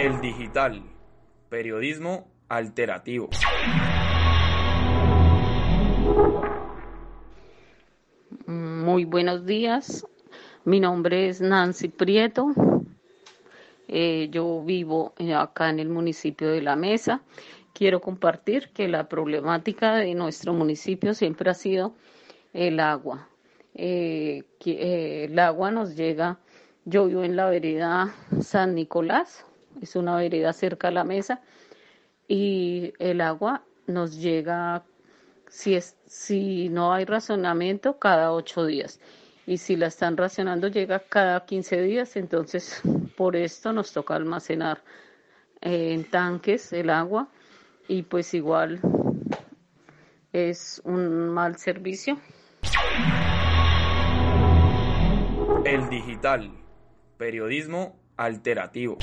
[0.00, 0.82] El digital,
[1.50, 3.28] periodismo alternativo.
[8.46, 10.06] Muy buenos días,
[10.64, 12.46] mi nombre es Nancy Prieto,
[13.88, 17.20] eh, yo vivo eh, acá en el municipio de La Mesa.
[17.74, 21.92] Quiero compartir que la problemática de nuestro municipio siempre ha sido
[22.54, 23.28] el agua.
[23.74, 26.38] Eh, el agua nos llega,
[26.86, 29.44] yo vivo en la vereda San Nicolás,
[29.80, 31.40] es una vereda cerca a la mesa,
[32.28, 34.84] y el agua nos llega,
[35.48, 39.00] si, es, si no hay razonamiento, cada ocho días.
[39.46, 42.82] Y si la están racionando, llega cada 15 días, entonces
[43.16, 44.82] por esto nos toca almacenar
[45.60, 47.28] eh, en tanques el agua
[47.88, 48.80] y pues igual
[50.32, 52.18] es un mal servicio.
[55.64, 56.52] El digital,
[57.18, 58.98] periodismo alternativo.